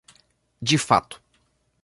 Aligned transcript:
De 0.63 0.79
fato 0.79 1.21